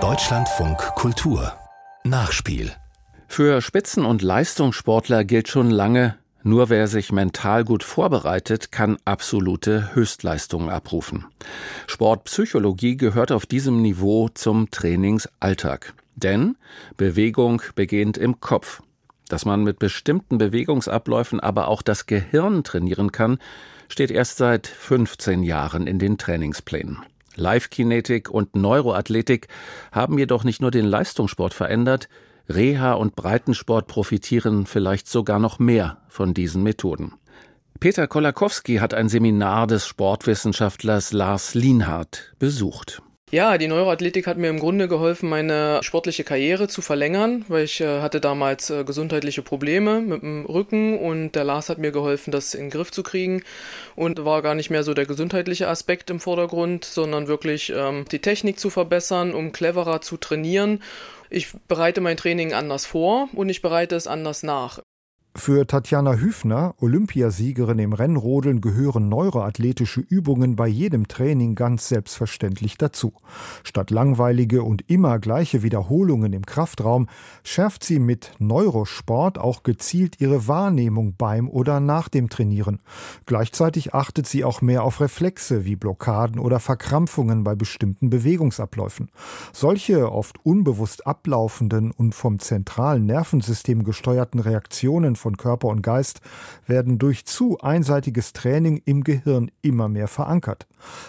[0.00, 1.52] Deutschlandfunk Kultur
[2.02, 2.72] Nachspiel
[3.28, 9.94] Für Spitzen- und Leistungssportler gilt schon lange, nur wer sich mental gut vorbereitet, kann absolute
[9.94, 11.26] Höchstleistungen abrufen.
[11.86, 15.94] Sportpsychologie gehört auf diesem Niveau zum Trainingsalltag.
[16.16, 16.56] Denn
[16.96, 18.82] Bewegung beginnt im Kopf.
[19.28, 23.38] Dass man mit bestimmten Bewegungsabläufen aber auch das Gehirn trainieren kann,
[23.86, 27.04] steht erst seit 15 Jahren in den Trainingsplänen.
[27.36, 29.48] Live-Kinetik und Neuroathletik
[29.92, 32.08] haben jedoch nicht nur den Leistungssport verändert,
[32.48, 37.14] Reha und Breitensport profitieren vielleicht sogar noch mehr von diesen Methoden.
[37.80, 43.02] Peter Kolakowski hat ein Seminar des Sportwissenschaftlers Lars Lienhardt besucht.
[43.34, 47.80] Ja, die Neuroathletik hat mir im Grunde geholfen, meine sportliche Karriere zu verlängern, weil ich
[47.80, 52.30] äh, hatte damals äh, gesundheitliche Probleme mit dem Rücken und der Lars hat mir geholfen,
[52.30, 53.42] das in den Griff zu kriegen
[53.96, 58.20] und war gar nicht mehr so der gesundheitliche Aspekt im Vordergrund, sondern wirklich ähm, die
[58.20, 60.80] Technik zu verbessern, um cleverer zu trainieren.
[61.28, 64.78] Ich bereite mein Training anders vor und ich bereite es anders nach.
[65.36, 73.14] Für Tatjana Hüfner, Olympiasiegerin im Rennrodeln, gehören neuroathletische Übungen bei jedem Training ganz selbstverständlich dazu.
[73.64, 77.08] Statt langweilige und immer gleiche Wiederholungen im Kraftraum
[77.42, 82.78] schärft sie mit Neurosport auch gezielt ihre Wahrnehmung beim oder nach dem Trainieren.
[83.26, 89.10] Gleichzeitig achtet sie auch mehr auf Reflexe wie Blockaden oder Verkrampfungen bei bestimmten Bewegungsabläufen.
[89.52, 96.20] Solche oft unbewusst ablaufenden und vom zentralen Nervensystem gesteuerten Reaktionen von Körper und Geist
[96.66, 100.66] werden durch zu einseitiges Training im Gehirn immer mehr verankert.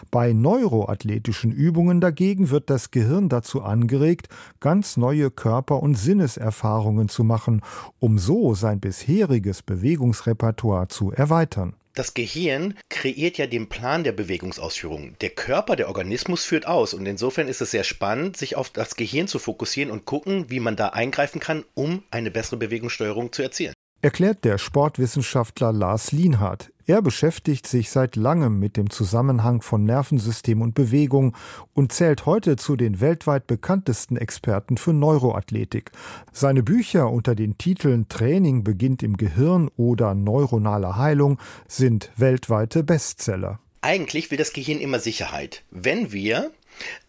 [0.10, 4.30] Bei neuroathletischen Übungen dagegen wird das Gehirn dazu angeregt,
[4.62, 7.62] ganz neue Körper- und Sinneserfahrungen zu machen,
[8.00, 11.76] um so sein bisheriges Bewegungsrepertoire zu erweitern.
[11.96, 15.16] Das Gehirn kreiert ja den Plan der Bewegungsausführung.
[15.22, 16.94] Der Körper, der Organismus führt aus.
[16.94, 20.60] Und insofern ist es sehr spannend, sich auf das Gehirn zu fokussieren und gucken, wie
[20.60, 23.75] man da eingreifen kann, um eine bessere Bewegungssteuerung zu erzielen
[24.06, 26.72] erklärt der Sportwissenschaftler Lars Lienhardt.
[26.86, 31.36] Er beschäftigt sich seit langem mit dem Zusammenhang von Nervensystem und Bewegung
[31.74, 35.90] und zählt heute zu den weltweit bekanntesten Experten für Neuroathletik.
[36.32, 43.60] Seine Bücher unter den Titeln Training beginnt im Gehirn oder Neuronale Heilung sind weltweite Bestseller.
[43.82, 45.64] Eigentlich will das Gehirn immer Sicherheit.
[45.72, 46.52] Wenn wir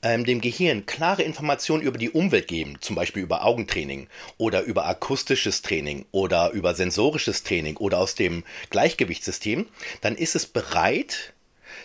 [0.03, 4.87] ähm, dem Gehirn klare Informationen über die Umwelt geben, zum Beispiel über Augentraining oder über
[4.87, 9.67] akustisches Training oder über sensorisches Training oder aus dem Gleichgewichtssystem,
[10.01, 11.33] dann ist es bereit,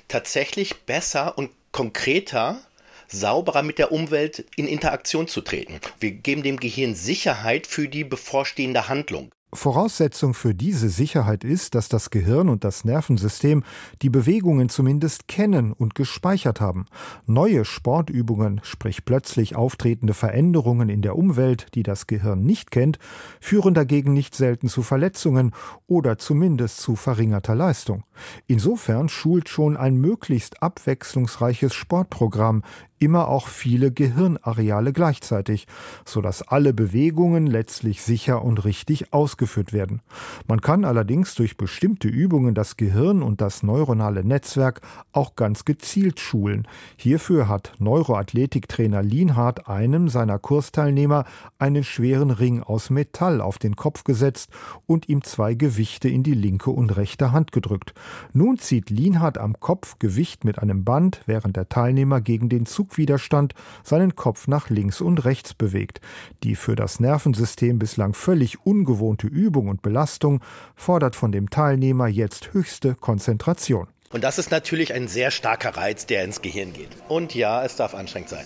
[0.07, 2.61] tatsächlich besser und konkreter
[3.07, 5.79] sauberer mit der Umwelt in Interaktion zu treten.
[5.99, 9.31] Wir geben dem Gehirn Sicherheit für die bevorstehende Handlung.
[9.53, 13.63] Voraussetzung für diese Sicherheit ist, dass das Gehirn und das Nervensystem
[14.01, 16.85] die Bewegungen zumindest kennen und gespeichert haben.
[17.25, 22.97] Neue Sportübungen, sprich plötzlich auftretende Veränderungen in der Umwelt, die das Gehirn nicht kennt,
[23.41, 25.51] führen dagegen nicht selten zu Verletzungen
[25.85, 28.03] oder zumindest zu verringerter Leistung.
[28.47, 32.63] Insofern schult schon ein möglichst abwechslungsreiches Sportprogramm
[33.01, 35.65] immer auch viele Gehirnareale gleichzeitig,
[36.05, 40.01] so dass alle Bewegungen letztlich sicher und richtig ausgeführt werden.
[40.47, 44.81] Man kann allerdings durch bestimmte Übungen das Gehirn und das neuronale Netzwerk
[45.13, 46.67] auch ganz gezielt schulen.
[46.95, 51.25] Hierfür hat Neuroathletiktrainer Lienhardt einem seiner Kursteilnehmer
[51.57, 54.51] einen schweren Ring aus Metall auf den Kopf gesetzt
[54.85, 57.95] und ihm zwei Gewichte in die linke und rechte Hand gedrückt.
[58.33, 62.90] Nun zieht Lienhardt am Kopf Gewicht mit einem Band, während der Teilnehmer gegen den Zug
[62.91, 63.53] Zugwiderstand
[63.83, 66.01] seinen Kopf nach links und rechts bewegt.
[66.43, 70.41] Die für das Nervensystem bislang völlig ungewohnte Übung und Belastung
[70.75, 73.87] fordert von dem Teilnehmer jetzt höchste Konzentration.
[74.11, 76.89] Und das ist natürlich ein sehr starker Reiz, der ins Gehirn geht.
[77.07, 78.45] Und ja, es darf anstrengend sein.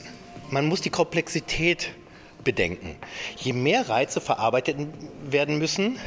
[0.52, 1.90] Man muss die Komplexität
[2.46, 2.96] bedenken.
[3.36, 4.78] Je mehr Reize verarbeitet
[5.30, 6.00] werden müssen,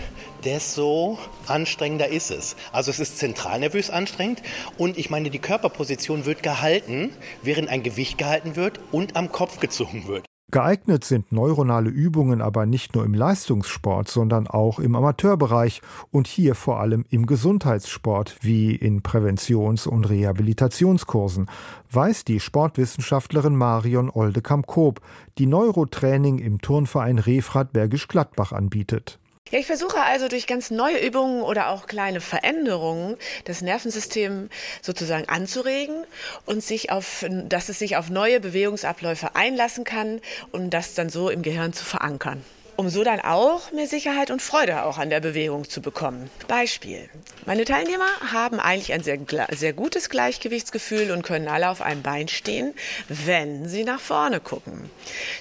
[0.44, 2.56] desto anstrengender ist es.
[2.72, 4.40] Also es ist zentralnervös anstrengend
[4.78, 7.12] und ich meine, die Körperposition wird gehalten,
[7.42, 10.24] während ein Gewicht gehalten wird und am Kopf gezogen wird.
[10.50, 16.54] Geeignet sind neuronale Übungen aber nicht nur im Leistungssport, sondern auch im Amateurbereich und hier
[16.54, 21.50] vor allem im Gesundheitssport wie in Präventions- und Rehabilitationskursen,
[21.90, 25.02] weiß die Sportwissenschaftlerin Marion Oldekamp-Koop,
[25.36, 29.18] die Neurotraining im Turnverein Refrat Bergisch Gladbach anbietet.
[29.50, 34.50] Ja, ich versuche also durch ganz neue Übungen oder auch kleine Veränderungen das Nervensystem
[34.82, 36.04] sozusagen anzuregen
[36.44, 40.20] und sich auf, dass es sich auf neue Bewegungsabläufe einlassen kann,
[40.52, 42.44] um das dann so im Gehirn zu verankern.
[42.78, 46.30] Um so dann auch mehr Sicherheit und Freude auch an der Bewegung zu bekommen.
[46.46, 47.08] Beispiel.
[47.44, 49.18] Meine Teilnehmer haben eigentlich ein sehr,
[49.50, 52.74] sehr gutes Gleichgewichtsgefühl und können alle auf einem Bein stehen,
[53.08, 54.90] wenn sie nach vorne gucken.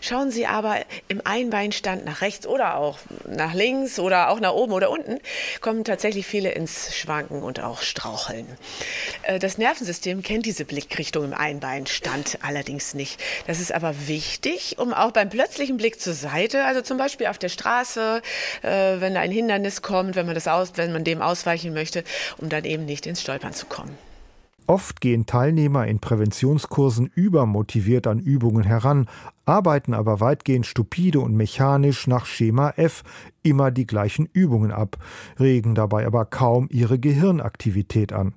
[0.01, 0.78] Schauen sie aber
[1.10, 2.98] im Einbeinstand nach rechts oder auch
[3.28, 5.19] nach links oder auch nach oben oder unten,
[5.62, 8.48] kommen tatsächlich viele ins Schwanken und auch Straucheln.
[9.24, 13.19] Äh, das Nervensystem kennt diese Blickrichtung im Einbeinstand allerdings nicht.
[13.48, 17.38] Das ist aber wichtig, um auch beim plötzlichen Blick zur Seite, also zum Beispiel auf
[17.38, 18.22] der Straße,
[18.62, 22.04] äh, wenn da ein Hindernis kommt, wenn man, das aus, wenn man dem ausweichen möchte,
[22.38, 23.98] um dann eben nicht ins Stolpern zu kommen.
[24.69, 29.08] Oft gehen Teilnehmer in Präventionskursen übermotiviert an Übungen heran,
[29.47, 33.03] arbeiten aber weitgehend stupide und mechanisch nach Schema F
[33.47, 34.97] immer die gleichen Übungen ab,
[35.39, 38.33] regen dabei aber kaum ihre Gehirnaktivität an.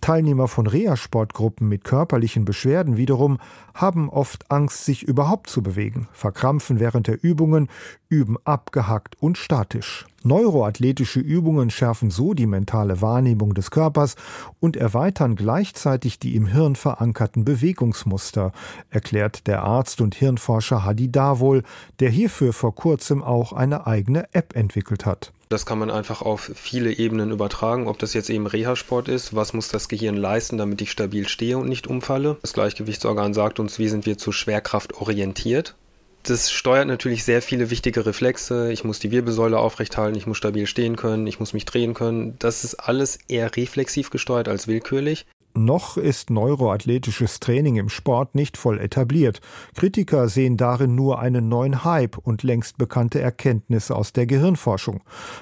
[0.00, 3.38] Teilnehmer von Reha-Sportgruppen mit körperlichen Beschwerden wiederum
[3.72, 7.68] haben oft Angst, sich überhaupt zu bewegen, verkrampfen während der Übungen,
[8.08, 10.06] üben abgehackt und statisch.
[10.22, 14.16] Neuroathletische Übungen schärfen so die mentale Wahrnehmung des Körpers
[14.58, 18.52] und erweitern gleichzeitig die im Hirn verankerten Bewegungsmuster,
[18.90, 21.62] erklärt der Arzt und Hirnforscher Hadi Davol,
[22.00, 25.32] der hierfür vor kurzem auch eine eigene App entwickelt hat.
[25.48, 29.52] Das kann man einfach auf viele Ebenen übertragen, ob das jetzt eben Reha-Sport ist, was
[29.52, 32.36] muss das Gehirn leisten, damit ich stabil stehe und nicht umfalle.
[32.42, 35.74] Das Gleichgewichtsorgan sagt uns, wie sind wir zu Schwerkraft orientiert.
[36.22, 38.70] Das steuert natürlich sehr viele wichtige Reflexe.
[38.72, 42.36] Ich muss die Wirbelsäule aufrechthalten, ich muss stabil stehen können, ich muss mich drehen können.
[42.38, 45.26] Das ist alles eher reflexiv gesteuert als willkürlich.
[45.54, 49.40] Noch ist neuroathletisches Training im Sport nicht voll etabliert.
[49.74, 55.00] Kritiker sehen darin nur einen neuen Hype und längst bekannte Erkenntnisse aus der Gehirnforschung.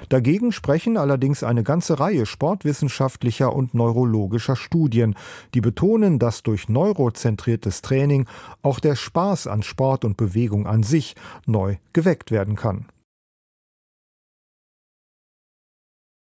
[0.09, 5.13] Dagegen sprechen allerdings eine ganze Reihe sportwissenschaftlicher und neurologischer Studien,
[5.53, 8.25] die betonen, dass durch neurozentriertes Training
[8.63, 11.15] auch der Spaß an Sport und Bewegung an sich
[11.45, 12.87] neu geweckt werden kann.